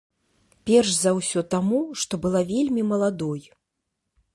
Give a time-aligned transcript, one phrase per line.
[0.69, 3.41] Перш за ўсё таму, што была вельмі маладой.